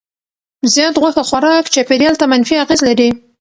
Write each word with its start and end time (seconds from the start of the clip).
زیات 0.73 0.95
غوښه 1.01 1.23
خوراک 1.29 1.65
چاپیریال 1.73 2.15
ته 2.19 2.25
منفي 2.31 2.55
اغېز 2.63 2.81
لري. 2.87 3.09